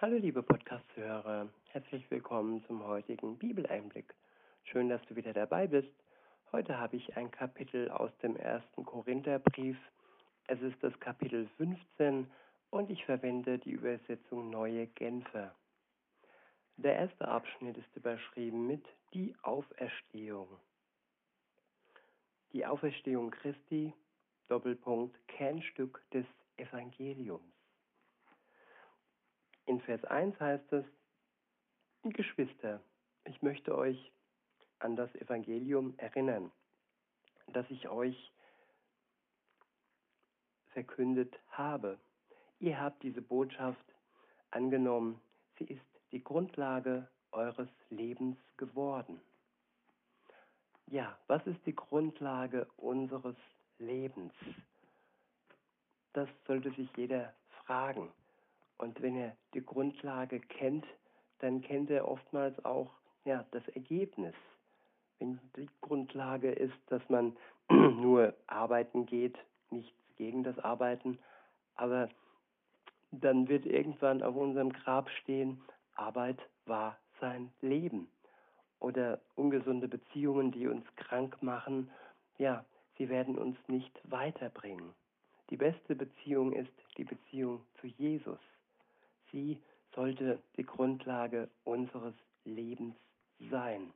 [0.00, 4.14] Hallo liebe Podcast-Hörer, herzlich willkommen zum heutigen Bibeleinblick.
[4.62, 5.92] Schön, dass du wieder dabei bist.
[6.52, 9.76] Heute habe ich ein Kapitel aus dem ersten Korintherbrief.
[10.46, 12.30] Es ist das Kapitel 15
[12.70, 15.52] und ich verwende die Übersetzung Neue Genfer.
[16.76, 18.84] Der erste Abschnitt ist überschrieben mit
[19.14, 20.60] Die Auferstehung.
[22.52, 23.92] Die Auferstehung Christi,
[24.46, 26.24] Doppelpunkt, Kernstück des
[26.56, 27.57] Evangeliums.
[29.68, 30.84] In Vers 1 heißt es,
[32.02, 32.80] Geschwister,
[33.26, 34.12] ich möchte euch
[34.78, 36.50] an das Evangelium erinnern,
[37.48, 38.32] das ich euch
[40.72, 41.98] verkündet habe.
[42.60, 43.84] Ihr habt diese Botschaft
[44.52, 45.20] angenommen,
[45.58, 49.20] sie ist die Grundlage eures Lebens geworden.
[50.86, 53.36] Ja, was ist die Grundlage unseres
[53.78, 54.32] Lebens?
[56.14, 57.34] Das sollte sich jeder
[57.66, 58.10] fragen.
[58.78, 60.86] Und wenn er die Grundlage kennt,
[61.40, 62.90] dann kennt er oftmals auch
[63.24, 64.34] ja, das Ergebnis.
[65.18, 67.36] Wenn die Grundlage ist, dass man
[67.70, 69.36] nur arbeiten geht,
[69.70, 71.18] nichts gegen das Arbeiten,
[71.74, 72.08] aber
[73.10, 75.62] dann wird irgendwann auf unserem Grab stehen,
[75.94, 78.08] Arbeit war sein Leben.
[78.80, 81.90] Oder ungesunde Beziehungen, die uns krank machen,
[82.38, 82.64] ja,
[82.96, 84.94] sie werden uns nicht weiterbringen.
[85.50, 88.38] Die beste Beziehung ist die Beziehung zu Jesus.
[89.32, 89.60] Sie
[89.94, 92.94] sollte die Grundlage unseres Lebens
[93.50, 93.92] sein.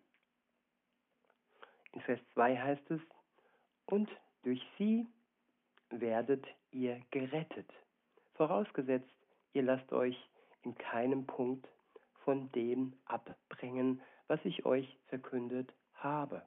[1.93, 3.01] In Vers 2 heißt es,
[3.87, 4.09] und
[4.43, 5.07] durch sie
[5.91, 7.71] werdet ihr gerettet,
[8.35, 9.11] vorausgesetzt,
[9.53, 10.17] ihr lasst euch
[10.63, 11.69] in keinem Punkt
[12.25, 16.43] von dem abbringen, was ich euch verkündet habe.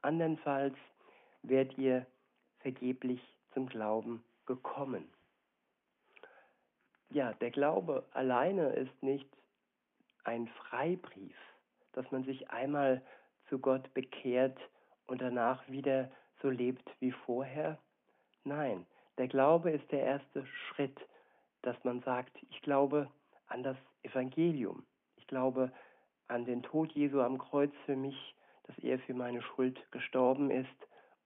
[0.00, 0.76] Andernfalls
[1.42, 2.06] werdet ihr
[2.60, 3.20] vergeblich
[3.52, 5.12] zum Glauben gekommen.
[7.10, 9.28] Ja, der Glaube alleine ist nicht
[10.22, 11.36] ein Freibrief,
[11.92, 13.02] dass man sich einmal
[13.48, 14.56] zu Gott bekehrt
[15.06, 16.08] und danach wieder
[16.40, 17.78] so lebt wie vorher.
[18.44, 18.86] Nein,
[19.18, 20.96] der Glaube ist der erste Schritt,
[21.62, 23.10] dass man sagt, ich glaube
[23.48, 24.86] an das Evangelium.
[25.16, 25.72] Ich glaube
[26.28, 30.68] an den Tod Jesu am Kreuz für mich, dass er für meine Schuld gestorben ist.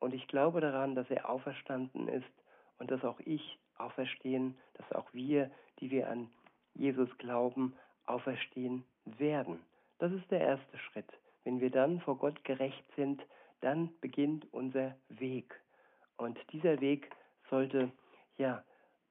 [0.00, 2.24] Und ich glaube daran, dass er auferstanden ist
[2.78, 6.30] und dass auch ich auferstehen, dass auch wir, die wir an
[6.74, 7.74] Jesus glauben,
[8.06, 9.60] auferstehen werden.
[9.98, 11.10] Das ist der erste Schritt.
[11.44, 13.22] Wenn wir dann vor Gott gerecht sind,
[13.60, 15.60] dann beginnt unser Weg.
[16.16, 17.10] Und dieser Weg
[17.50, 17.90] sollte
[18.36, 18.62] ja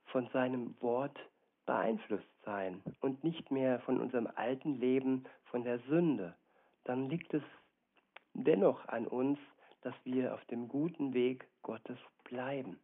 [0.05, 1.17] von seinem Wort
[1.65, 6.35] beeinflusst sein und nicht mehr von unserem alten Leben, von der Sünde.
[6.83, 7.43] Dann liegt es
[8.33, 9.39] dennoch an uns,
[9.81, 12.79] dass wir auf dem guten Weg Gottes bleiben.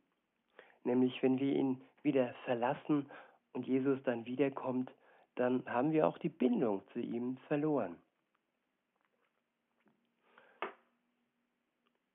[0.83, 3.09] Nämlich wenn wir ihn wieder verlassen
[3.53, 4.91] und Jesus dann wiederkommt,
[5.35, 7.95] dann haben wir auch die Bindung zu ihm verloren.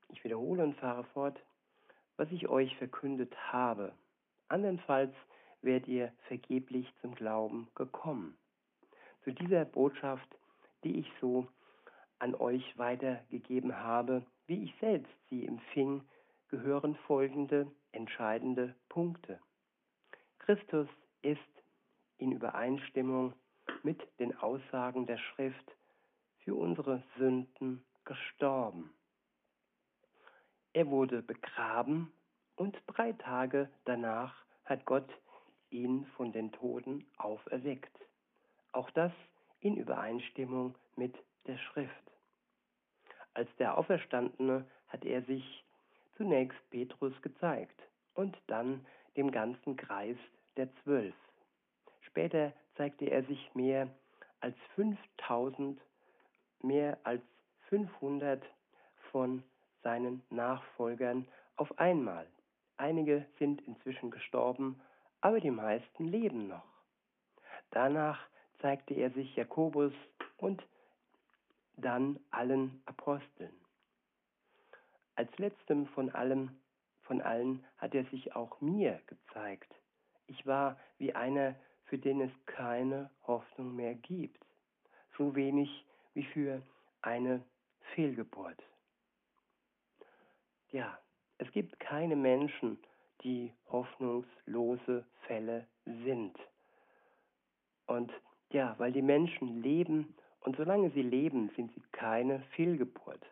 [0.09, 1.41] Ich wiederhole und fahre fort,
[2.17, 3.93] was ich euch verkündet habe.
[4.49, 5.15] Andernfalls
[5.63, 8.37] werdet ihr vergeblich zum Glauben gekommen.
[9.25, 10.29] Zu dieser Botschaft,
[10.85, 11.49] die ich so
[12.19, 16.03] an euch weitergegeben habe, wie ich selbst sie empfing,
[16.55, 19.41] gehören folgende entscheidende Punkte.
[20.39, 20.87] Christus
[21.23, 21.41] ist
[22.19, 23.33] in Übereinstimmung
[23.83, 25.77] mit den Aussagen der Schrift
[26.39, 28.95] für unsere Sünden gestorben.
[30.75, 32.13] Er wurde begraben
[32.55, 35.11] und drei Tage danach hat Gott
[35.71, 37.99] ihn von den Toten auferweckt.
[38.71, 39.13] Auch das
[39.59, 41.17] in Übereinstimmung mit
[41.49, 42.13] der Schrift.
[43.33, 45.64] Als der Auferstandene hat er sich
[46.17, 47.81] zunächst Petrus gezeigt
[48.15, 48.85] und dann
[49.17, 50.17] dem ganzen Kreis
[50.57, 51.15] der Zwölf.
[52.03, 53.89] Später zeigte er sich mehr
[54.41, 55.81] als 5000,
[56.63, 57.23] mehr als
[57.69, 58.43] 500
[59.11, 59.43] von
[59.83, 61.27] seinen Nachfolgern
[61.57, 62.27] auf einmal.
[62.77, 64.81] Einige sind inzwischen gestorben,
[65.21, 66.65] aber die meisten leben noch.
[67.71, 68.19] Danach
[68.61, 69.93] zeigte er sich Jakobus
[70.37, 70.63] und
[71.77, 73.64] dann allen Aposteln.
[75.17, 76.51] Als letztem von allem,
[77.03, 79.73] von allen hat er sich auch mir gezeigt.
[80.27, 84.45] Ich war wie einer, für den es keine Hoffnung mehr gibt,
[85.17, 85.85] so wenig
[86.15, 86.63] wie für
[87.03, 87.45] eine
[87.95, 88.61] Fehlgeburt.
[90.73, 90.99] Ja,
[91.39, 92.79] es gibt keine Menschen,
[93.23, 96.37] die hoffnungslose Fälle sind.
[97.87, 98.13] Und
[98.51, 103.25] ja, weil die Menschen leben und solange sie leben, sind sie keine Fehlgeburt.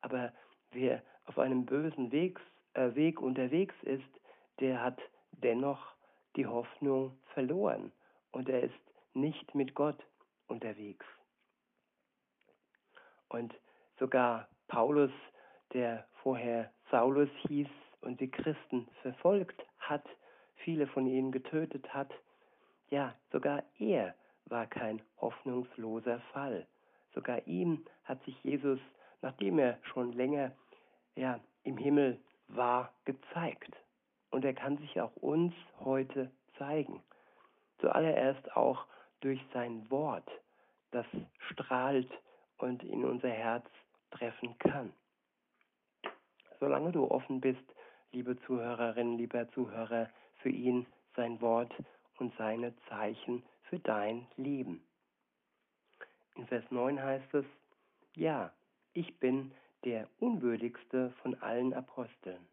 [0.00, 0.32] Aber
[0.70, 2.42] wer auf einem bösen Wegs,
[2.74, 4.02] äh, Weg unterwegs ist,
[4.60, 4.98] der hat
[5.32, 5.94] dennoch
[6.36, 7.92] die Hoffnung verloren
[8.32, 8.74] und er ist
[9.14, 9.98] nicht mit Gott
[10.48, 11.06] unterwegs.
[13.28, 13.54] Und
[13.98, 15.10] sogar Paulus,
[15.72, 17.68] der vorher Saulus hieß
[18.00, 20.04] und die Christen verfolgt hat,
[20.56, 22.12] viele von ihnen getötet hat,
[22.90, 24.14] ja, sogar er
[24.46, 26.66] war kein hoffnungsloser Fall.
[27.14, 28.78] Sogar ihm hat sich Jesus,
[29.22, 30.52] nachdem er schon länger
[31.16, 33.74] ja, im Himmel war, gezeigt.
[34.30, 37.02] Und er kann sich auch uns heute zeigen.
[37.78, 38.86] Zuallererst auch
[39.20, 40.28] durch sein Wort,
[40.90, 41.06] das
[41.50, 42.10] strahlt
[42.58, 43.66] und in unser Herz
[44.10, 44.92] treffen kann.
[46.60, 47.64] Solange du offen bist,
[48.12, 50.86] liebe Zuhörerin, lieber Zuhörer, für ihn,
[51.16, 51.72] sein Wort
[52.18, 54.84] und seine Zeichen für dein Leben.
[56.36, 57.44] In Vers 9 heißt es,
[58.14, 58.52] ja,
[58.92, 59.52] ich bin
[59.84, 62.46] der unwürdigste von allen Aposteln.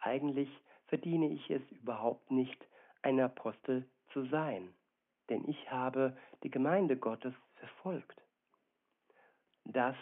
[0.00, 0.48] Eigentlich
[0.86, 2.66] verdiene ich es überhaupt nicht,
[3.02, 4.72] ein Apostel zu sein,
[5.28, 8.20] denn ich habe die Gemeinde Gottes verfolgt.
[9.64, 9.96] Das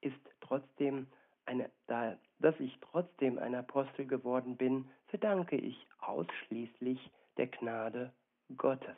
[0.00, 1.06] ist trotzdem
[1.46, 8.12] eine, da, dass ich trotzdem ein Apostel geworden bin, verdanke ich ausschließlich der Gnade
[8.56, 8.96] Gottes.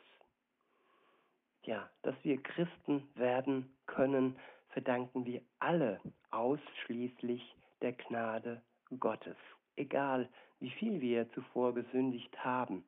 [1.63, 4.37] Ja, dass wir Christen werden können,
[4.73, 8.61] verdanken wir alle ausschließlich der Gnade
[8.99, 9.37] Gottes.
[9.75, 10.27] Egal,
[10.59, 12.83] wie viel wir zuvor gesündigt haben.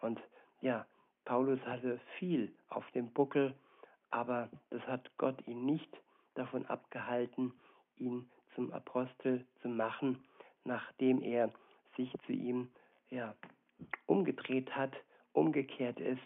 [0.00, 0.20] Und
[0.60, 0.86] ja,
[1.24, 3.54] Paulus hatte viel auf dem Buckel,
[4.10, 5.90] aber das hat Gott ihn nicht
[6.34, 7.52] davon abgehalten,
[7.96, 10.24] ihn zum Apostel zu machen,
[10.64, 11.52] nachdem er
[11.96, 12.70] sich zu ihm
[13.10, 13.34] ja,
[14.06, 14.92] umgedreht hat,
[15.32, 16.20] umgekehrt ist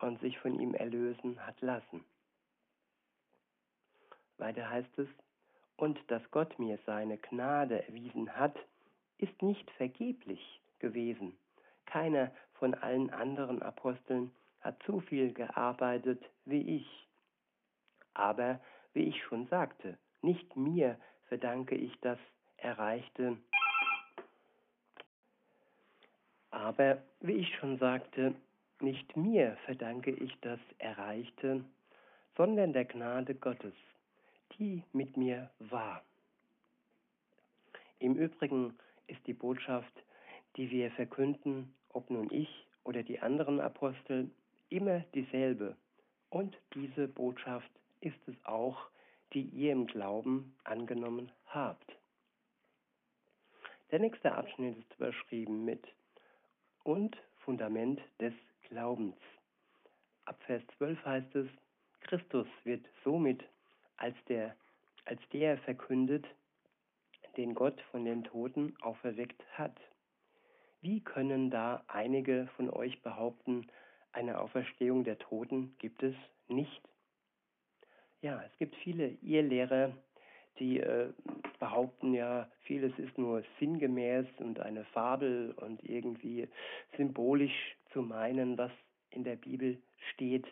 [0.00, 2.04] und sich von ihm erlösen hat lassen.
[4.38, 5.08] Weiter heißt es,
[5.76, 8.56] und dass Gott mir seine Gnade erwiesen hat,
[9.18, 11.36] ist nicht vergeblich gewesen.
[11.86, 17.08] Keiner von allen anderen Aposteln hat so viel gearbeitet wie ich.
[18.14, 18.60] Aber,
[18.94, 20.98] wie ich schon sagte, nicht mir
[21.28, 22.18] verdanke ich das
[22.56, 23.36] Erreichte.
[26.50, 28.34] Aber, wie ich schon sagte,
[28.80, 31.64] nicht mir verdanke ich das Erreichte,
[32.36, 33.74] sondern der Gnade Gottes,
[34.58, 36.02] die mit mir war.
[37.98, 38.76] Im Übrigen
[39.06, 39.92] ist die Botschaft,
[40.56, 44.30] die wir verkünden, ob nun ich oder die anderen Apostel,
[44.68, 45.76] immer dieselbe.
[46.30, 47.70] Und diese Botschaft
[48.00, 48.88] ist es auch,
[49.32, 51.96] die ihr im Glauben angenommen habt.
[53.90, 55.84] Der nächste Abschnitt ist überschrieben mit
[56.82, 58.34] und Fundament des
[58.68, 59.16] Glaubens.
[60.24, 61.48] Ab Vers 12 heißt es,
[62.00, 63.44] Christus wird somit
[63.96, 64.56] als der,
[65.04, 66.26] als der verkündet,
[67.36, 69.78] den Gott von den Toten auferweckt hat.
[70.80, 73.66] Wie können da einige von euch behaupten,
[74.12, 76.14] eine Auferstehung der Toten gibt es
[76.48, 76.82] nicht?
[78.22, 79.92] Ja, es gibt viele Irrlehrer,
[80.58, 81.12] die äh,
[81.58, 86.48] behaupten ja, vieles ist nur sinngemäß und eine Fabel und irgendwie
[86.96, 88.72] symbolisch zu meinen, was
[89.10, 89.78] in der Bibel
[90.12, 90.46] steht.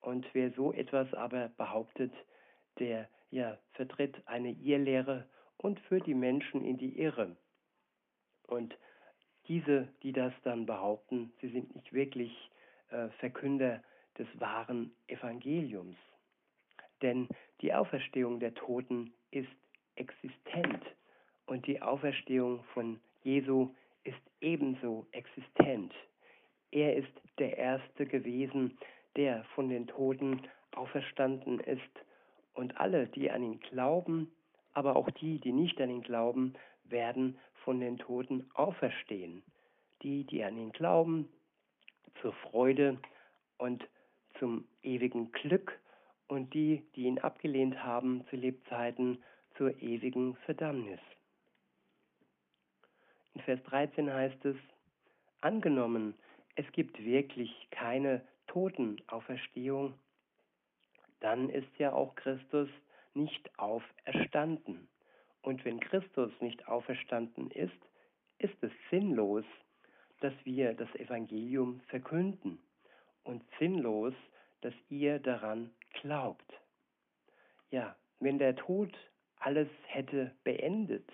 [0.00, 2.12] Und wer so etwas aber behauptet,
[2.78, 5.26] der ja vertritt eine Irrlehre
[5.56, 7.36] und führt die Menschen in die Irre.
[8.46, 8.76] Und
[9.48, 12.50] diese, die das dann behaupten, sie sind nicht wirklich
[12.90, 13.82] äh, Verkünder
[14.18, 15.96] des wahren Evangeliums.
[17.02, 17.28] Denn
[17.60, 19.48] die Auferstehung der Toten ist
[19.96, 20.84] existent
[21.46, 25.92] und die Auferstehung von Jesu ist ebenso existent.
[26.70, 28.78] Er ist der Erste gewesen,
[29.16, 30.42] der von den Toten
[30.74, 31.82] auferstanden ist
[32.56, 34.32] und alle, die an ihn glauben,
[34.72, 39.42] aber auch die, die nicht an ihn glauben, werden von den Toten auferstehen.
[40.02, 41.28] Die, die an ihn glauben,
[42.20, 42.98] zur Freude
[43.58, 43.86] und
[44.38, 45.78] zum ewigen Glück
[46.28, 49.22] und die, die ihn abgelehnt haben zu Lebzeiten,
[49.56, 51.00] zur ewigen Verdammnis.
[53.34, 54.56] In Vers 13 heißt es,
[55.40, 56.14] angenommen,
[56.56, 59.94] es gibt wirklich keine Totenauferstehung,
[61.20, 62.68] dann ist ja auch Christus
[63.14, 64.88] nicht auferstanden.
[65.42, 67.78] Und wenn Christus nicht auferstanden ist,
[68.38, 69.44] ist es sinnlos,
[70.20, 72.58] dass wir das Evangelium verkünden
[73.24, 74.14] und sinnlos,
[74.60, 75.70] dass ihr daran
[76.00, 76.52] glaubt.
[77.70, 78.96] Ja, wenn der Tod
[79.38, 81.08] alles hätte beendet,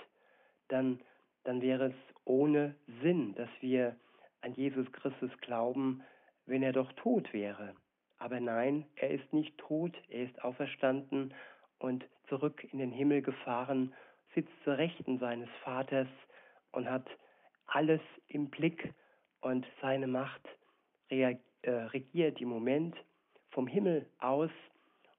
[0.68, 1.00] dann,
[1.44, 3.96] dann wäre es ohne Sinn, dass wir
[4.40, 6.02] an Jesus Christus glauben,
[6.46, 7.74] wenn er doch tot wäre.
[8.22, 11.34] Aber nein, er ist nicht tot, er ist auferstanden
[11.80, 13.92] und zurück in den Himmel gefahren,
[14.32, 16.06] sitzt zur Rechten seines Vaters
[16.70, 17.04] und hat
[17.66, 18.94] alles im Blick
[19.40, 20.40] und seine Macht
[21.08, 22.94] äh, regiert im Moment
[23.50, 24.52] vom Himmel aus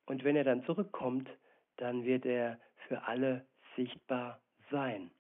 [0.06, 1.30] und wenn er dann zurückkommt,
[1.76, 2.58] dann wird er
[2.88, 3.46] für alle
[3.76, 4.40] sichtbar
[4.72, 5.12] sein.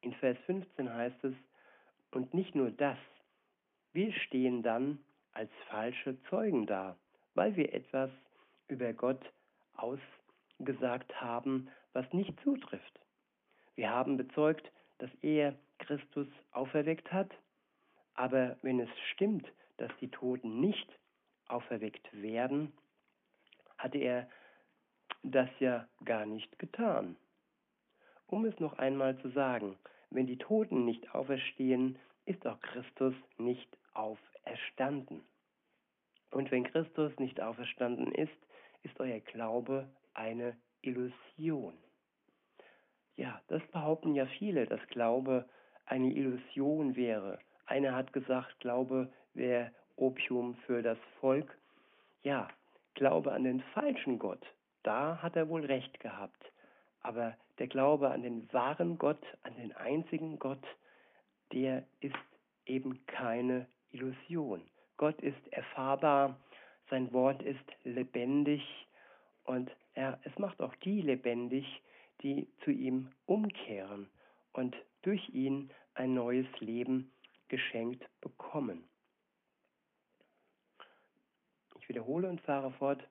[0.00, 1.34] In Vers 15 heißt es,
[2.12, 2.98] und nicht nur das,
[3.92, 5.00] wir stehen dann
[5.36, 6.96] als falsche Zeugen da,
[7.34, 8.10] weil wir etwas
[8.68, 9.20] über Gott
[9.76, 13.00] ausgesagt haben, was nicht zutrifft.
[13.74, 17.30] Wir haben bezeugt, dass er Christus auferweckt hat,
[18.14, 20.88] aber wenn es stimmt, dass die Toten nicht
[21.48, 22.72] auferweckt werden,
[23.76, 24.30] hatte er
[25.22, 27.14] das ja gar nicht getan.
[28.26, 29.76] Um es noch einmal zu sagen,
[30.08, 33.68] wenn die Toten nicht auferstehen, ist auch Christus nicht
[34.46, 35.22] auferstanden.
[36.30, 38.32] Und wenn Christus nicht auferstanden ist,
[38.82, 41.74] ist euer Glaube eine Illusion.
[43.16, 45.48] Ja, das behaupten ja viele, dass Glaube
[45.86, 47.38] eine Illusion wäre.
[47.66, 51.56] Einer hat gesagt, Glaube wäre Opium für das Volk.
[52.22, 52.48] Ja,
[52.94, 54.44] Glaube an den falschen Gott,
[54.82, 56.52] da hat er wohl recht gehabt.
[57.00, 60.64] Aber der Glaube an den wahren Gott, an den einzigen Gott,
[61.52, 62.14] der ist
[62.66, 64.62] eben keine Illusion.
[64.96, 66.38] Gott ist erfahrbar,
[66.90, 68.62] sein Wort ist lebendig
[69.44, 71.82] und er, es macht auch die lebendig,
[72.22, 74.08] die zu ihm umkehren
[74.52, 77.12] und durch ihn ein neues Leben
[77.48, 78.84] geschenkt bekommen.
[81.80, 83.06] Ich wiederhole und fahre fort.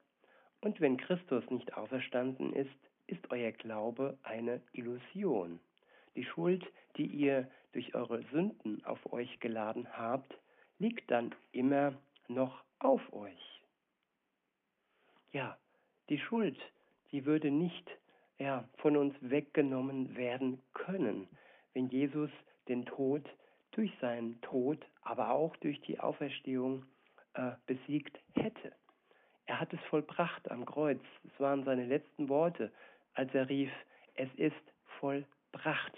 [0.61, 2.75] Und wenn Christus nicht auferstanden ist,
[3.07, 5.59] ist euer Glaube eine Illusion.
[6.15, 6.65] Die Schuld,
[6.97, 10.35] die ihr durch eure Sünden auf euch geladen habt,
[10.79, 11.93] liegt dann immer
[12.27, 13.61] noch auf euch.
[15.31, 15.57] Ja,
[16.09, 16.57] die Schuld,
[17.11, 17.89] die würde nicht
[18.37, 21.27] ja, von uns weggenommen werden können,
[21.73, 22.29] wenn Jesus
[22.67, 23.23] den Tod
[23.71, 26.85] durch seinen Tod, aber auch durch die Auferstehung
[27.33, 28.73] äh, besiegt hätte.
[29.45, 31.01] Er hat es vollbracht am Kreuz.
[31.23, 32.71] Es waren seine letzten Worte,
[33.13, 33.71] als er rief,
[34.15, 34.55] es ist
[34.99, 35.93] vollbracht.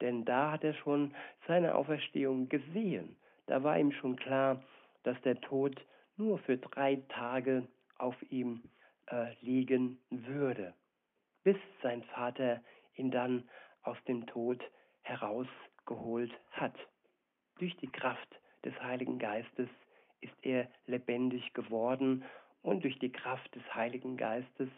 [0.00, 1.14] Denn da hat er schon
[1.46, 3.16] seine Auferstehung gesehen.
[3.46, 4.62] Da war ihm schon klar,
[5.02, 5.80] dass der Tod
[6.16, 7.66] nur für drei Tage
[7.98, 8.62] auf ihm
[9.10, 10.74] äh, liegen würde,
[11.42, 12.62] bis sein Vater
[12.94, 13.48] ihn dann
[13.82, 14.62] aus dem Tod
[15.02, 16.74] herausgeholt hat.
[17.58, 18.28] Durch die Kraft
[18.64, 19.68] des Heiligen Geistes
[20.20, 22.24] ist er lebendig geworden
[22.62, 24.68] und durch die Kraft des Heiligen Geistes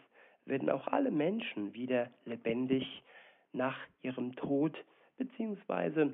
[0.45, 3.03] werden auch alle Menschen wieder lebendig
[3.53, 4.77] nach ihrem Tod,
[5.17, 6.13] beziehungsweise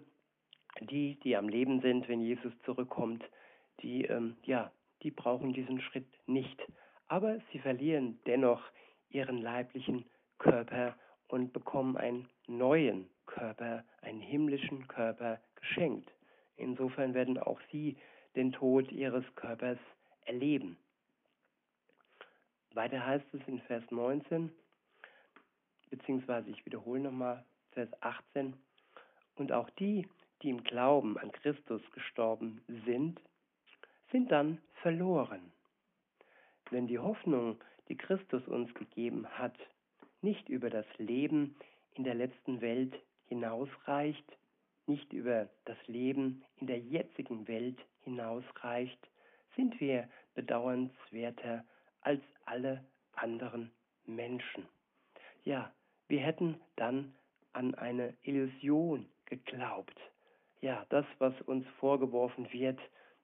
[0.82, 3.24] die, die am Leben sind, wenn Jesus zurückkommt,
[3.82, 6.62] die, ähm, ja, die brauchen diesen Schritt nicht.
[7.08, 8.62] Aber sie verlieren dennoch
[9.10, 10.06] ihren leiblichen
[10.40, 10.96] Körper
[11.28, 16.10] und bekommen einen neuen Körper, einen himmlischen Körper geschenkt.
[16.58, 17.98] Insofern werden auch sie
[18.36, 19.80] den Tod ihres Körpers
[20.26, 20.78] erleben.
[22.74, 24.52] Weiter heißt es in Vers 19,
[25.90, 28.56] beziehungsweise ich wiederhole nochmal Vers 18,
[29.36, 30.08] und auch die,
[30.44, 33.20] die im Glauben an Christus gestorben sind,
[34.12, 35.52] sind dann verloren.
[36.70, 39.56] Wenn die Hoffnung, die Christus uns gegeben hat,
[40.22, 41.56] nicht über das Leben
[41.96, 42.94] in der letzten Welt
[43.28, 44.38] hinausreicht,
[44.86, 49.00] nicht über das Leben in der jetzigen Welt hinausreicht,
[49.56, 51.64] sind wir bedauernswerter
[52.02, 52.84] als alle
[53.14, 53.72] anderen
[54.06, 54.68] Menschen.
[55.46, 55.72] Ja,
[56.08, 57.14] wir hätten dann
[57.54, 60.00] an eine Illusion geglaubt.
[60.64, 62.80] Ja, das, was uns vorgeworfen wird,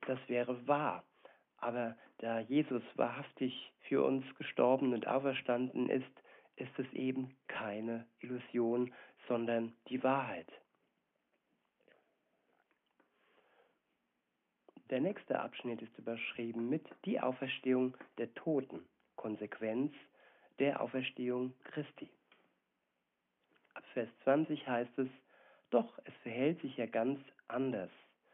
[0.06, 1.06] das wäre wahr.
[1.56, 6.12] Aber da Jesus wahrhaftig für uns gestorben und auferstanden ist,
[6.58, 8.94] ist es eben keine Illusion,
[9.30, 10.52] sondern die Wahrheit.
[14.90, 19.94] Der nächste Abschnitt ist überschrieben mit die Auferstehung der Toten, Konsequenz
[20.60, 22.10] der Auferstehung Christi.
[23.76, 25.08] Ab Vers 20 heißt es,
[25.70, 27.90] doch es verhält sich ja ganz anders.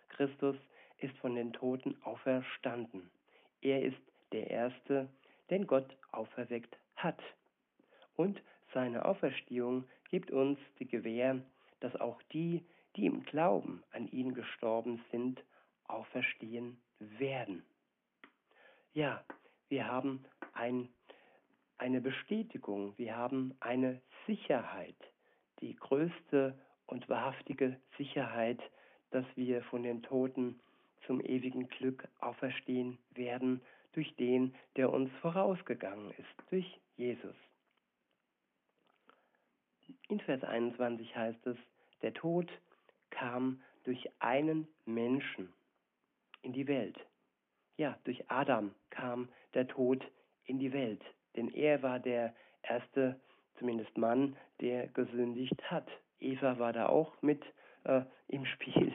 [0.10, 0.56] Christus
[1.00, 3.10] ist von den Toten auferstanden.
[3.62, 3.98] Er ist
[4.32, 5.10] der Erste,
[5.50, 7.22] den Gott auferweckt hat.
[8.16, 8.42] Und
[8.74, 11.42] seine Auferstehung gibt uns die Gewähr,
[11.82, 12.64] dass auch die,
[12.96, 15.44] die im Glauben an ihn gestorben sind,
[15.88, 17.64] auferstehen werden.
[18.94, 19.24] Ja,
[19.68, 20.88] wir haben ein,
[21.78, 24.96] eine Bestätigung, wir haben eine Sicherheit,
[25.60, 28.60] die größte und wahrhaftige Sicherheit,
[29.12, 30.60] dass wir von den Toten
[31.06, 33.62] zum ewigen Glück auferstehen werden
[33.94, 37.36] durch den, der uns vorausgegangen ist, durch Jesus.
[40.10, 41.58] In Vers 21 heißt es,
[42.02, 42.50] der Tod
[43.10, 45.54] kam durch einen Menschen
[46.42, 46.98] in die Welt.
[47.78, 50.04] ja, durch Adam kam der Tod
[50.46, 51.02] in die Welt.
[51.36, 53.20] Denn er war der erste,
[53.60, 55.88] zumindest Mann, der gesündigt hat.
[56.20, 57.44] Eva war da auch mit
[57.84, 58.94] äh, im Spiel.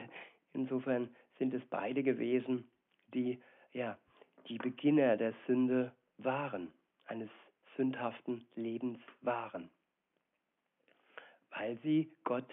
[0.53, 2.69] Insofern sind es beide gewesen,
[3.13, 3.41] die
[3.73, 3.97] ja
[4.47, 6.71] die Beginner der Sünde waren,
[7.05, 7.29] eines
[7.77, 9.69] sündhaften Lebens waren,
[11.51, 12.49] weil sie Gott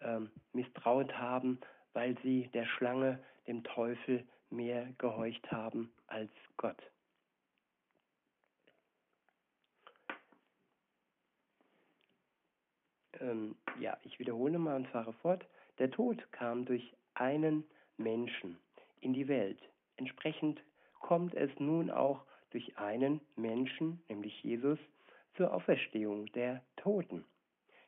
[0.00, 1.58] ähm, misstraut haben,
[1.92, 6.80] weil sie der Schlange, dem Teufel, mehr gehorcht haben als Gott.
[13.20, 15.46] Ähm, ja, ich wiederhole mal und fahre fort.
[15.78, 17.64] Der Tod kam durch einen
[17.96, 18.58] Menschen
[19.00, 19.60] in die Welt.
[19.96, 20.62] Entsprechend
[21.00, 24.78] kommt es nun auch durch einen Menschen, nämlich Jesus,
[25.36, 27.24] zur Auferstehung der Toten.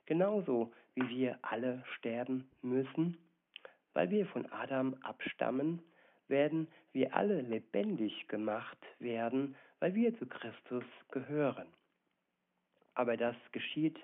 [0.07, 3.17] Genauso wie wir alle sterben müssen,
[3.93, 5.83] weil wir von Adam abstammen,
[6.29, 11.67] werden wir alle lebendig gemacht werden, weil wir zu Christus gehören.
[12.95, 13.99] Aber das geschieht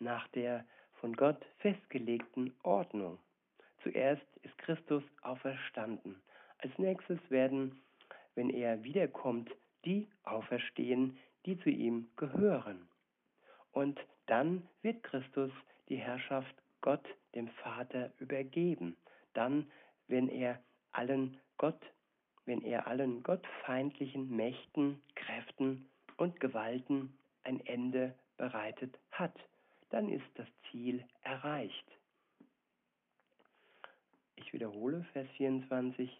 [0.00, 0.64] nach der
[1.00, 3.18] von Gott festgelegten Ordnung.
[3.82, 6.20] Zuerst ist Christus auferstanden.
[6.58, 7.80] Als nächstes werden,
[8.34, 9.50] wenn er wiederkommt,
[9.84, 12.86] die auferstehen, die zu ihm gehören.
[13.72, 15.50] Und dann wird Christus
[15.88, 17.04] die Herrschaft Gott,
[17.34, 18.96] dem Vater, übergeben.
[19.34, 19.70] Dann,
[20.08, 20.60] wenn er
[20.92, 21.80] allen Gott,
[22.44, 29.34] wenn er allen gottfeindlichen Mächten, Kräften und Gewalten ein Ende bereitet hat,
[29.90, 31.84] dann ist das Ziel erreicht.
[34.36, 36.10] Ich wiederhole Vers 24.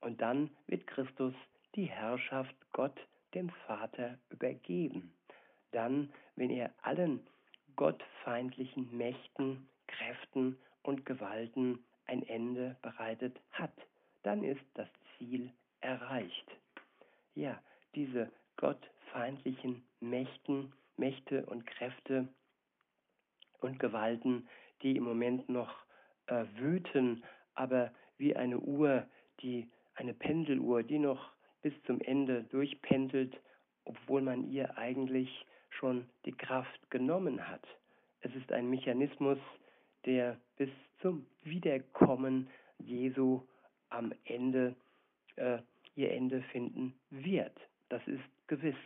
[0.00, 1.34] Und dann wird Christus
[1.74, 2.98] die Herrschaft Gott,
[3.34, 5.12] dem Vater, übergeben.
[5.72, 7.26] Dann, wenn er allen
[7.76, 13.74] gottfeindlichen Mächten, Kräften und Gewalten ein Ende bereitet hat,
[14.22, 16.50] dann ist das Ziel erreicht.
[17.34, 17.60] Ja,
[17.94, 22.28] diese gottfeindlichen Mächten, Mächte und Kräfte
[23.60, 24.48] und Gewalten,
[24.82, 25.74] die im Moment noch
[26.26, 29.06] äh, wüten, aber wie eine Uhr,
[29.40, 33.40] die eine Pendeluhr, die noch bis zum Ende durchpendelt,
[33.84, 37.64] obwohl man ihr eigentlich schon die Kraft genommen hat.
[38.20, 39.38] Es ist ein Mechanismus,
[40.04, 43.42] der bis zum Wiederkommen Jesu
[43.88, 44.74] am Ende
[45.36, 45.58] äh,
[45.94, 47.56] ihr Ende finden wird.
[47.88, 48.76] Das ist gewiss.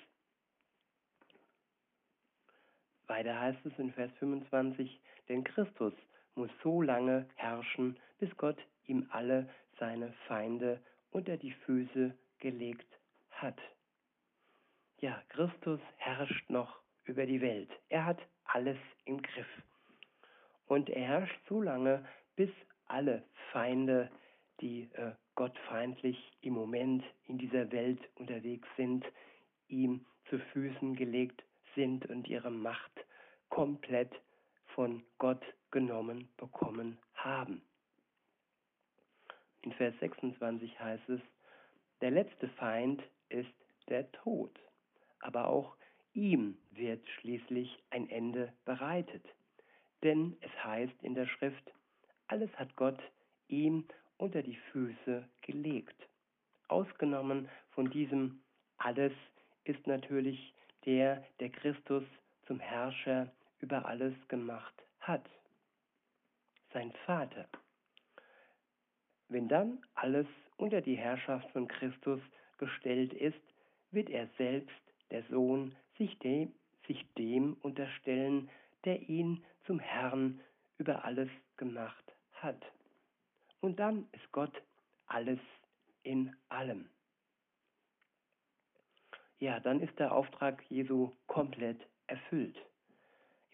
[3.11, 5.93] Weiter heißt es in Vers 25, denn Christus
[6.37, 9.49] muss so lange herrschen, bis Gott ihm alle
[9.81, 12.87] seine Feinde unter die Füße gelegt
[13.33, 13.59] hat.
[15.01, 17.69] Ja, Christus herrscht noch über die Welt.
[17.89, 19.63] Er hat alles im Griff.
[20.67, 22.51] Und er herrscht so lange, bis
[22.87, 24.09] alle Feinde,
[24.61, 29.05] die äh, gottfeindlich im Moment in dieser Welt unterwegs sind,
[29.67, 31.43] ihm zu Füßen gelegt
[31.75, 32.93] sind und ihre Macht
[33.49, 34.13] komplett
[34.75, 37.63] von Gott genommen bekommen haben.
[39.63, 41.21] In Vers 26 heißt es,
[42.01, 43.53] der letzte Feind ist
[43.89, 44.59] der Tod,
[45.21, 45.77] aber auch
[46.15, 49.25] ihm wird schließlich ein Ende bereitet.
[50.03, 51.73] Denn es heißt in der Schrift,
[52.27, 52.99] alles hat Gott
[53.49, 56.09] ihm unter die Füße gelegt.
[56.69, 58.41] Ausgenommen von diesem
[58.79, 59.13] alles
[59.65, 62.05] ist natürlich der, der Christus
[62.47, 65.25] zum Herrscher über alles gemacht hat.
[66.73, 67.47] Sein Vater.
[69.29, 72.21] Wenn dann alles unter die Herrschaft von Christus
[72.59, 73.41] gestellt ist,
[73.91, 74.71] wird er selbst,
[75.11, 76.53] der Sohn, sich dem,
[76.87, 78.49] sich dem unterstellen,
[78.85, 80.41] der ihn zum Herrn
[80.79, 82.61] über alles gemacht hat.
[83.61, 84.63] Und dann ist Gott
[85.07, 85.41] alles
[86.03, 86.89] in allem.
[89.41, 92.57] Ja, dann ist der Auftrag Jesu komplett erfüllt.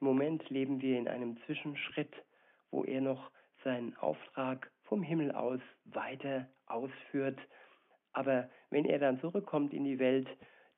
[0.00, 2.12] Im Moment leben wir in einem Zwischenschritt,
[2.72, 3.30] wo er noch
[3.62, 7.38] seinen Auftrag vom Himmel aus weiter ausführt.
[8.12, 10.28] Aber wenn er dann zurückkommt in die Welt,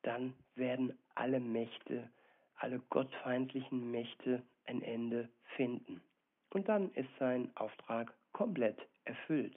[0.02, 2.10] dann werden alle Mächte,
[2.56, 6.02] alle gottfeindlichen Mächte ein Ende finden.
[6.50, 9.56] Und dann ist sein Auftrag komplett erfüllt.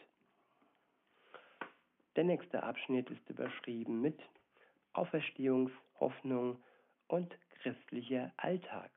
[2.15, 4.17] Der nächste Abschnitt ist überschrieben mit
[4.93, 6.61] Auferstehungshoffnung
[7.07, 8.89] und christlicher Alltag.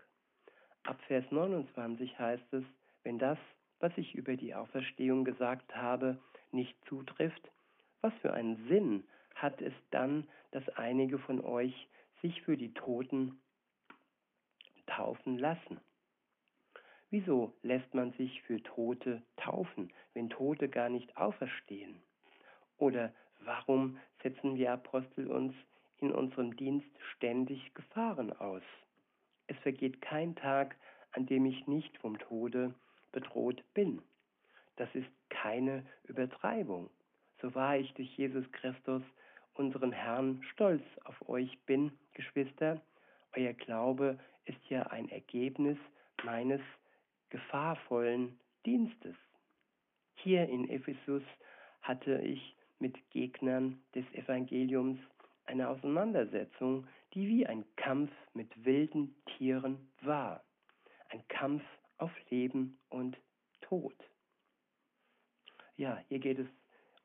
[0.84, 2.64] Ab Vers 29 heißt es,
[3.02, 3.38] wenn das,
[3.80, 6.18] was ich über die Auferstehung gesagt habe,
[6.52, 7.50] nicht zutrifft,
[8.00, 9.04] was für einen Sinn
[9.34, 11.88] hat es dann, dass einige von euch
[12.22, 13.40] sich für die Toten
[14.86, 15.80] taufen lassen?
[17.10, 22.02] Wieso lässt man sich für Tote taufen, wenn Tote gar nicht auferstehen?
[22.78, 25.54] Oder warum setzen wir Apostel uns
[26.04, 28.62] in unserem Dienst ständig Gefahren aus.
[29.46, 30.76] Es vergeht kein Tag,
[31.12, 32.74] an dem ich nicht vom Tode
[33.12, 34.02] bedroht bin.
[34.76, 36.90] Das ist keine Übertreibung.
[37.40, 39.02] So wahr ich durch Jesus Christus,
[39.54, 42.80] unseren Herrn, stolz auf euch bin, Geschwister,
[43.36, 45.78] euer Glaube ist ja ein Ergebnis
[46.24, 46.60] meines
[47.30, 49.16] gefahrvollen Dienstes.
[50.16, 51.22] Hier in Ephesus
[51.82, 54.98] hatte ich mit Gegnern des Evangeliums
[55.46, 60.42] eine Auseinandersetzung, die wie ein Kampf mit wilden Tieren war.
[61.08, 61.62] Ein Kampf
[61.98, 63.16] auf Leben und
[63.60, 63.94] Tod.
[65.76, 66.46] Ja, hier geht es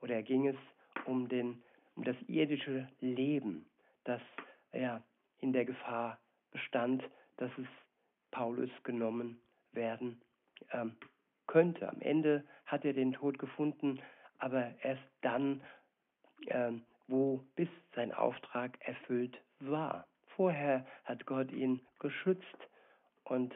[0.01, 0.57] oder ging es
[1.05, 1.61] um, den,
[1.95, 3.65] um das irdische Leben,
[4.03, 4.21] das
[4.73, 5.03] ja,
[5.39, 6.19] in der Gefahr
[6.51, 7.03] bestand,
[7.37, 7.67] dass es
[8.31, 9.39] Paulus genommen
[9.71, 10.21] werden
[10.71, 10.95] ähm,
[11.47, 11.89] könnte.
[11.89, 13.99] Am Ende hat er den Tod gefunden,
[14.37, 15.61] aber erst dann,
[16.47, 20.07] ähm, wo bis sein Auftrag erfüllt war.
[20.35, 22.67] Vorher hat Gott ihn geschützt
[23.23, 23.53] und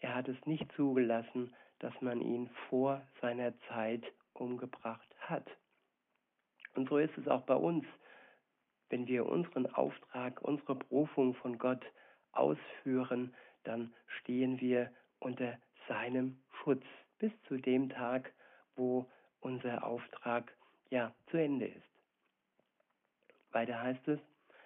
[0.00, 4.02] er hat es nicht zugelassen, dass man ihn vor seiner Zeit
[4.34, 5.46] umgebracht hat.
[6.74, 7.84] Und so ist es auch bei uns,
[8.88, 11.84] wenn wir unseren Auftrag, unsere Berufung von Gott
[12.32, 13.34] ausführen,
[13.64, 16.84] dann stehen wir unter seinem Schutz
[17.18, 18.32] bis zu dem Tag,
[18.76, 19.06] wo
[19.40, 20.52] unser Auftrag
[20.90, 21.91] ja zu Ende ist.
[23.52, 24.20] Weiter heißt es,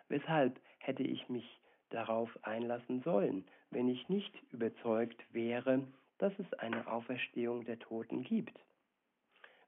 [0.09, 5.83] weshalb hätte ich mich darauf einlassen sollen, wenn ich nicht überzeugt wäre,
[6.19, 8.59] dass es eine Auferstehung der Toten gibt.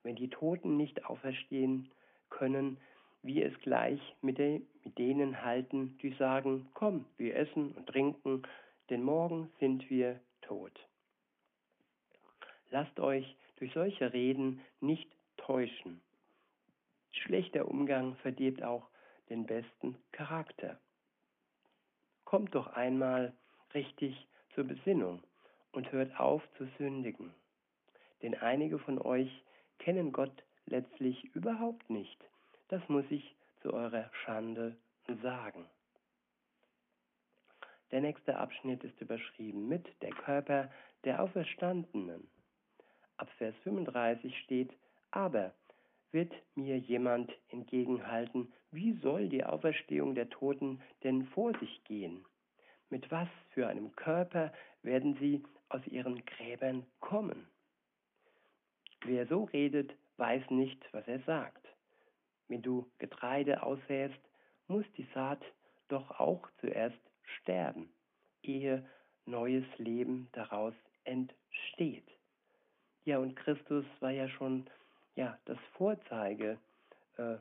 [0.02, 1.90] Wenn die Toten nicht auferstehen
[2.30, 2.78] können,
[3.22, 8.42] wie es gleich mit, de, mit denen halten, die sagen, komm, wir essen und trinken,
[8.90, 10.72] denn morgen sind wir tot.
[12.70, 16.00] Lasst euch durch solche Reden nicht täuschen.
[17.10, 18.88] Schlechter Umgang verdirbt auch
[19.30, 20.78] den besten Charakter.
[22.24, 23.32] Kommt doch einmal
[23.74, 25.22] richtig zur Besinnung
[25.72, 27.32] und hört auf zu sündigen.
[28.22, 29.30] Denn einige von euch
[29.78, 32.18] kennen Gott letztlich überhaupt nicht.
[32.68, 34.76] Das muss ich zu eurer Schande
[35.22, 35.64] sagen.
[37.90, 40.70] Der nächste Abschnitt ist überschrieben mit der Körper
[41.04, 42.28] der Auferstandenen.
[43.16, 44.70] Ab Vers 35 steht,
[45.10, 45.54] aber
[46.12, 52.24] wird mir jemand entgegenhalten, wie soll die Auferstehung der Toten denn vor sich gehen?
[52.90, 57.46] Mit was für einem Körper werden sie aus ihren Gräbern kommen?
[59.04, 61.66] Wer so redet, weiß nicht, was er sagt.
[62.48, 64.18] Wenn du Getreide aussäst,
[64.66, 65.42] muss die Saat
[65.88, 66.98] doch auch zuerst
[67.40, 67.88] sterben,
[68.42, 68.88] ehe
[69.26, 72.08] neues Leben daraus entsteht.
[73.04, 74.68] Ja, und Christus war ja schon
[75.18, 76.58] ja das Vorzeige,
[77.16, 77.36] äh,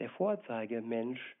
[0.00, 1.36] der Vorzeigemensch,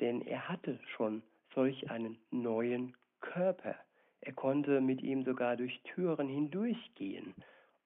[0.00, 1.22] denn er hatte schon
[1.54, 3.76] solch einen neuen Körper.
[4.20, 7.34] Er konnte mit ihm sogar durch Türen hindurchgehen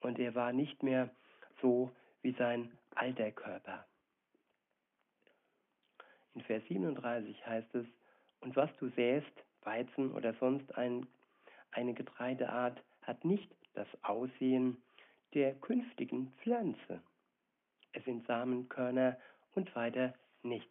[0.00, 1.08] und er war nicht mehr
[1.62, 3.86] so wie sein alter Körper.
[6.34, 7.86] In Vers 37 heißt es,
[8.40, 9.32] und was du säst,
[9.62, 11.06] Weizen oder sonst ein,
[11.70, 14.82] eine Getreideart, hat nicht das Aussehen
[15.34, 17.00] der künftigen Pflanze.
[17.92, 19.18] Es sind Samenkörner
[19.54, 20.68] und weiter nichts.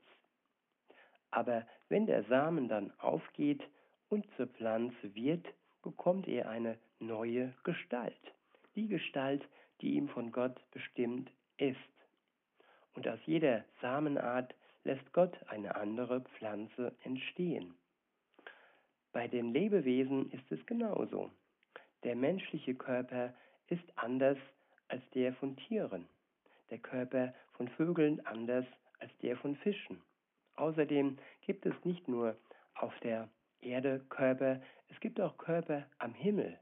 [1.31, 3.63] Aber wenn der Samen dann aufgeht
[4.09, 5.45] und zur Pflanze wird,
[5.81, 8.33] bekommt er eine neue Gestalt.
[8.75, 9.47] Die Gestalt,
[9.81, 11.77] die ihm von Gott bestimmt ist.
[12.95, 17.75] Und aus jeder Samenart lässt Gott eine andere Pflanze entstehen.
[19.11, 21.31] Bei den Lebewesen ist es genauso.
[22.03, 23.33] Der menschliche Körper
[23.67, 24.37] ist anders
[24.87, 26.07] als der von Tieren,
[26.69, 28.65] der Körper von Vögeln anders
[28.99, 30.01] als der von Fischen.
[30.55, 32.35] Außerdem gibt es nicht nur
[32.75, 33.29] auf der
[33.61, 36.59] Erde Körper, es gibt auch Körper am Himmel.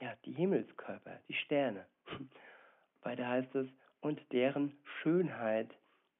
[0.00, 1.86] Ja, die Himmelskörper, die Sterne.
[3.02, 3.68] Weiter heißt es,
[4.00, 5.70] und deren Schönheit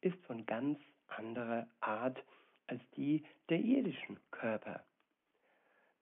[0.00, 0.78] ist von ganz
[1.08, 2.22] anderer Art
[2.66, 4.84] als die der irdischen Körper.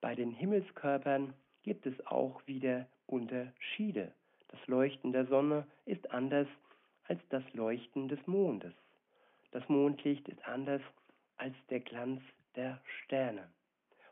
[0.01, 4.13] Bei den Himmelskörpern gibt es auch wieder Unterschiede.
[4.49, 6.47] Das Leuchten der Sonne ist anders
[7.05, 8.73] als das Leuchten des Mondes.
[9.51, 10.81] Das Mondlicht ist anders
[11.37, 12.21] als der Glanz
[12.55, 13.49] der Sterne.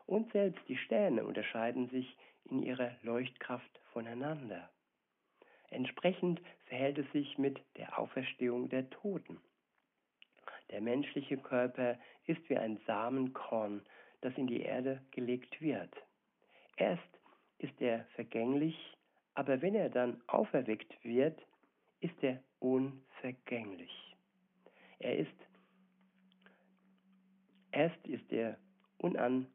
[0.08, 4.70] Und selbst die Sterne unterscheiden sich in ihrer Leuchtkraft voneinander.
[5.70, 9.40] Entsprechend verhält es sich mit der Auferstehung der Toten.
[10.72, 13.82] Der menschliche Körper ist wie ein Samenkorn,
[14.22, 15.94] das in die Erde gelegt wird.
[16.78, 17.17] Erst
[17.60, 18.76] ist er vergänglich,
[19.34, 21.40] aber wenn er dann auferweckt wird,
[22.00, 24.16] ist er unvergänglich.
[25.00, 25.48] Er ist
[27.72, 28.58] Erst ist er
[28.98, 29.46] unan,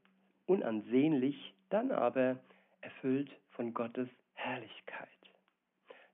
[0.47, 2.39] unansehnlich, dann aber
[2.81, 5.09] erfüllt von Gottes Herrlichkeit.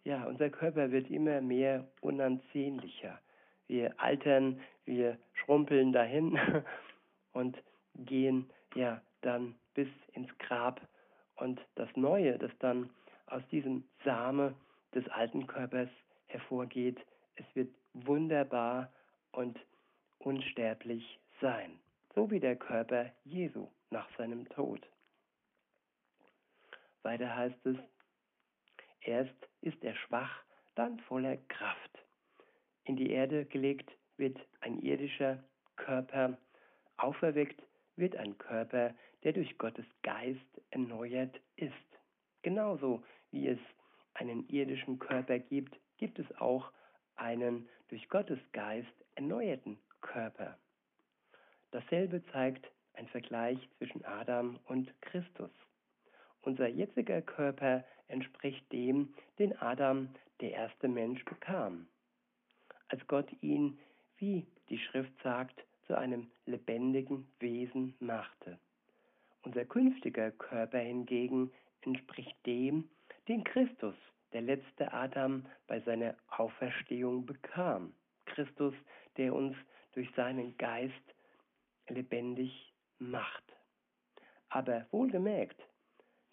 [0.05, 3.21] Ja, unser Körper wird immer mehr unansehnlicher.
[3.67, 6.39] Wir altern, wir schrumpeln dahin
[7.33, 7.63] und
[7.95, 10.81] gehen ja dann bis ins Grab.
[11.39, 12.91] Und das Neue, das dann
[13.27, 14.55] aus diesem Same
[14.95, 15.89] des alten Körpers
[16.27, 16.99] hervorgeht,
[17.37, 18.93] es wird wunderbar
[19.33, 19.59] und
[20.19, 21.79] unsterblich sein,
[22.15, 24.81] so wie der Körper Jesu nach seinem Tod.
[27.03, 27.77] Weiter heißt es,
[29.03, 30.43] erst ist er schwach,
[30.75, 32.05] dann voller Kraft.
[32.85, 35.43] In die Erde gelegt wird ein irdischer
[35.77, 36.37] Körper,
[36.97, 37.63] auferweckt
[37.95, 41.73] wird ein Körper, der durch Gottes Geist erneuert ist.
[42.43, 43.59] Genauso wie es
[44.15, 46.73] einen irdischen Körper gibt, gibt es auch
[47.17, 50.57] einen durch Gottes Geist erneuerten Körper.
[51.71, 55.51] Dasselbe zeigt ein Vergleich zwischen Adam und Christus.
[56.43, 60.09] Unser jetziger Körper entspricht dem, den Adam,
[60.41, 61.89] der erste Mensch, bekam.
[62.89, 63.79] Als Gott ihn,
[64.17, 68.59] wie die Schrift sagt, zu einem lebendigen Wesen machte.
[69.43, 72.89] Unser künftiger Körper hingegen entspricht dem,
[73.29, 73.95] den Christus,
[74.33, 77.93] der letzte Adam, bei seiner Auferstehung bekam.
[78.27, 78.75] Christus,
[79.17, 79.57] der uns
[79.93, 80.93] durch seinen Geist
[81.89, 83.45] lebendig macht.
[84.51, 85.61] Aber wohlgemerkt,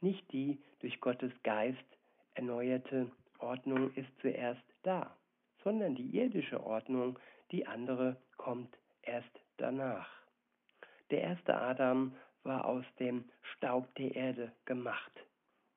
[0.01, 1.85] nicht die durch Gottes Geist
[2.33, 5.15] erneuerte Ordnung ist zuerst da,
[5.63, 7.17] sondern die irdische Ordnung,
[7.51, 10.09] die andere kommt erst danach.
[11.11, 15.11] Der erste Adam war aus dem Staub der Erde gemacht.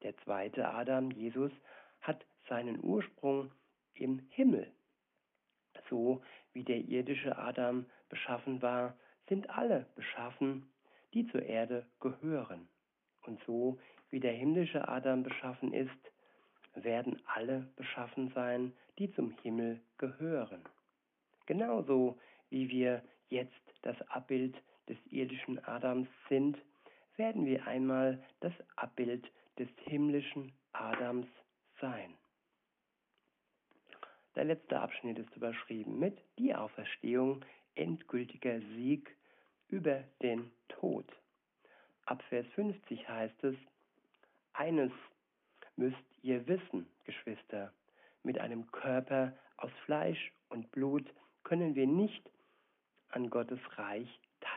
[0.03, 1.53] Der zweite Adam, Jesus,
[2.01, 3.51] hat seinen Ursprung
[3.95, 4.71] im Himmel.
[5.91, 8.97] So wie der irdische Adam beschaffen war,
[9.29, 10.69] sind alle beschaffen,
[11.15, 12.69] die zur Erde gehören.
[13.23, 13.79] Und so
[14.11, 15.91] wie der himmlische Adam beschaffen ist,
[16.75, 20.63] werden alle beschaffen sein, die zum Himmel gehören.
[21.47, 22.19] Genauso
[22.51, 23.53] wie wir jetzt
[23.83, 24.57] das Abbild
[25.11, 26.59] irdischen Adams sind,
[27.17, 31.27] werden wir einmal das Abbild des himmlischen Adams
[31.81, 32.15] sein.
[34.35, 37.45] Der letzte Abschnitt ist überschrieben mit die Auferstehung,
[37.75, 39.17] endgültiger Sieg
[39.69, 41.07] über den Tod.
[42.05, 43.57] Ab Vers 50 heißt es,
[44.53, 44.93] eines
[45.77, 47.73] müsst ihr wissen, Geschwister,
[48.23, 51.07] mit einem Körper aus Fleisch und Blut
[51.43, 52.31] können wir nicht
[53.11, 54.09] an Gottes Reich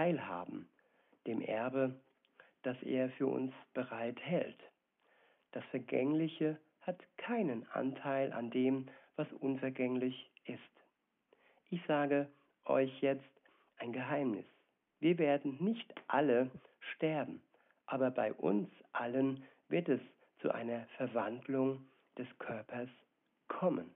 [0.01, 0.67] teilhaben,
[1.27, 1.93] dem Erbe,
[2.63, 4.57] das er für uns bereit hält.
[5.51, 10.59] Das Vergängliche hat keinen Anteil an dem, was unvergänglich ist.
[11.69, 12.27] Ich sage
[12.65, 13.29] euch jetzt
[13.77, 14.45] ein Geheimnis.
[14.99, 16.49] Wir werden nicht alle
[16.95, 17.39] sterben,
[17.85, 20.01] aber bei uns allen wird es
[20.41, 21.85] zu einer Verwandlung
[22.17, 22.89] des Körpers
[23.47, 23.93] kommen.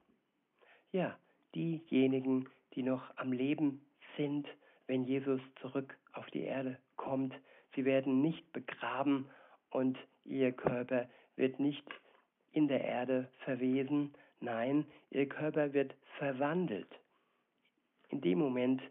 [0.92, 1.18] Ja,
[1.56, 3.84] diejenigen, die noch am Leben
[4.18, 4.48] sind,
[4.88, 7.34] wenn Jesus zurück auf die Erde kommt,
[7.76, 9.30] sie werden nicht begraben
[9.70, 11.86] und ihr Körper wird nicht
[12.52, 16.88] in der Erde verwesen, nein, ihr Körper wird verwandelt.
[18.10, 18.82] In dem Moment,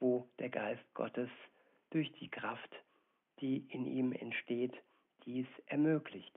[0.00, 1.30] wo der Geist Gottes
[1.90, 2.74] durch die Kraft,
[3.40, 4.74] die in ihm entsteht,
[5.24, 6.32] dies ermöglicht.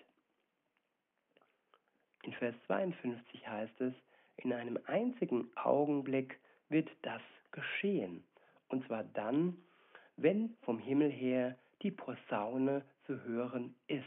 [2.23, 3.93] In Vers 52 heißt es,
[4.38, 8.23] in einem einzigen Augenblick wird das geschehen.
[8.69, 9.58] Und zwar dann,
[10.17, 14.04] wenn vom Himmel her die Posaune zu hören ist,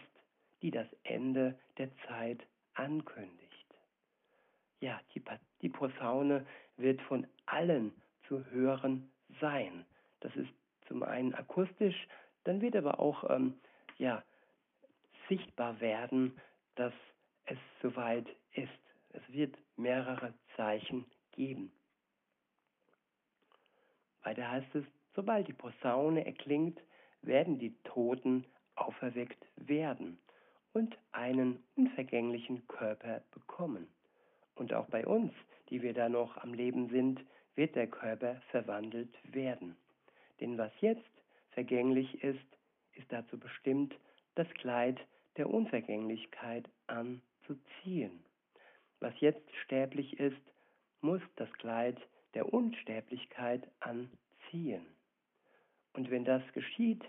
[0.63, 2.45] die das Ende der Zeit
[2.75, 3.39] ankündigt.
[4.81, 5.23] Ja, die,
[5.63, 7.93] die Posaune wird von allen
[8.27, 9.85] zu hören sein.
[10.21, 10.51] Das ist
[10.87, 12.09] zum einen akustisch,
[12.45, 13.59] dann wird aber auch ähm,
[13.99, 14.23] ja,
[15.29, 16.41] sichtbar werden,
[16.77, 16.93] dass
[17.45, 18.69] es soweit ist.
[19.11, 21.73] Es wird mehrere Zeichen geben.
[24.29, 26.79] Weiter heißt es, sobald die Posaune erklingt,
[27.23, 30.19] werden die Toten auferweckt werden
[30.75, 33.87] und einen unvergänglichen Körper bekommen.
[34.55, 35.33] Und auch bei uns,
[35.71, 39.77] die wir da noch am Leben sind, wird der Körper verwandelt werden.
[40.41, 41.11] Denn was jetzt
[41.53, 42.39] vergänglich ist,
[42.97, 43.95] ist dazu bestimmt,
[44.35, 45.01] das Kleid
[45.39, 48.23] der Unvergänglichkeit anzuziehen.
[49.01, 50.53] Was jetzt sterblich ist,
[51.01, 51.97] muss das Kleid
[52.35, 54.87] der Unsterblichkeit anziehen.
[55.93, 57.05] Und wenn das geschieht,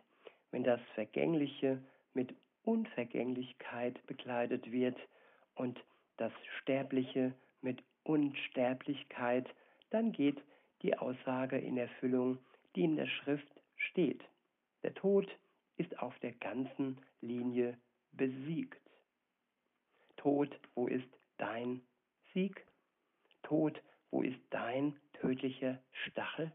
[0.52, 1.82] wenn das Vergängliche
[2.14, 4.98] mit Unvergänglichkeit bekleidet wird
[5.56, 5.80] und
[6.18, 9.48] das Sterbliche mit Unsterblichkeit,
[9.90, 10.42] dann geht
[10.82, 12.40] die Aussage in Erfüllung,
[12.76, 14.24] die in der Schrift steht.
[14.84, 15.28] Der Tod
[15.78, 17.78] ist auf der ganzen Linie
[18.12, 18.82] besiegt.
[20.18, 21.82] Tod, wo ist dein
[22.34, 22.66] Sieg?
[23.44, 26.52] Tod, wo ist dein tödlicher Stachel?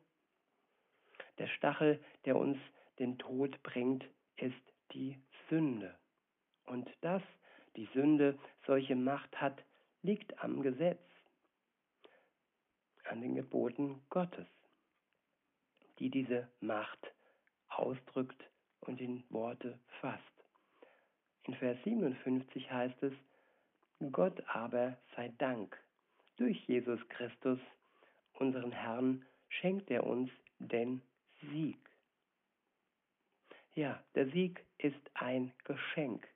[1.38, 2.59] Der Stachel, der uns
[2.99, 4.05] den Tod bringt,
[4.37, 4.55] ist
[4.93, 5.95] die Sünde.
[6.67, 7.23] Und dass
[7.77, 9.62] die Sünde solche Macht hat,
[10.03, 11.01] liegt am Gesetz,
[13.05, 14.47] an den Geboten Gottes,
[15.99, 17.12] die diese Macht
[17.69, 18.43] ausdrückt
[18.81, 20.23] und in Worte fasst.
[21.45, 23.12] In Vers 57 heißt es,
[24.12, 25.79] Gott aber sei Dank,
[26.37, 27.59] durch Jesus Christus,
[28.35, 31.03] unseren Herrn, schenkt er uns den
[31.51, 31.79] Sieg.
[33.75, 36.29] Ja, der Sieg ist ein Geschenk.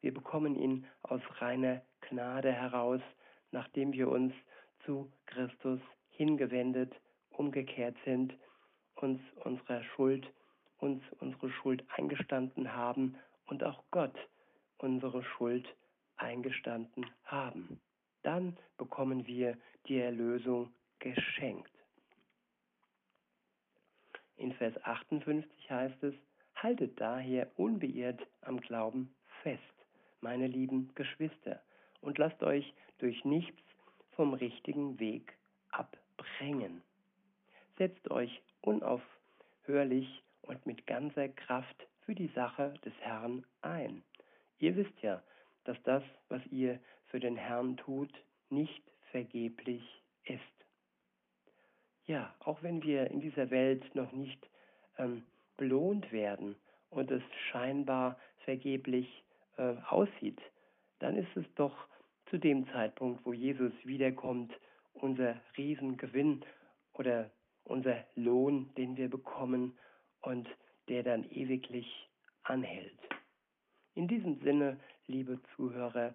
[0.00, 3.00] Wir bekommen ihn aus reiner Gnade heraus,
[3.50, 4.32] nachdem wir uns
[4.84, 5.80] zu Christus
[6.10, 6.94] hingewendet,
[7.30, 8.34] umgekehrt sind,
[8.94, 10.26] uns unserer Schuld,
[10.78, 14.16] uns unsere Schuld eingestanden haben und auch Gott
[14.78, 15.66] unsere Schuld
[16.16, 17.80] eingestanden haben.
[18.26, 21.70] Dann bekommen wir die Erlösung geschenkt.
[24.36, 26.14] In Vers 58 heißt es,
[26.56, 29.62] haltet daher unbeirrt am Glauben fest,
[30.22, 31.62] meine lieben Geschwister,
[32.00, 33.62] und lasst euch durch nichts
[34.16, 35.32] vom richtigen Weg
[35.70, 36.82] abbringen.
[37.78, 44.02] Setzt euch unaufhörlich und mit ganzer Kraft für die Sache des Herrn ein.
[44.58, 45.22] Ihr wisst ja,
[45.62, 48.12] dass das, was ihr für den Herrn tut,
[48.50, 49.82] nicht vergeblich
[50.24, 50.40] ist.
[52.06, 54.48] Ja, auch wenn wir in dieser Welt noch nicht
[54.98, 55.24] ähm,
[55.56, 56.56] belohnt werden
[56.90, 59.24] und es scheinbar vergeblich
[59.56, 60.40] äh, aussieht,
[61.00, 61.76] dann ist es doch
[62.30, 64.52] zu dem Zeitpunkt, wo Jesus wiederkommt,
[64.94, 66.44] unser Riesengewinn
[66.94, 67.30] oder
[67.64, 69.76] unser Lohn, den wir bekommen
[70.22, 70.48] und
[70.88, 72.08] der dann ewiglich
[72.44, 72.98] anhält.
[73.94, 76.14] In diesem Sinne, liebe Zuhörer,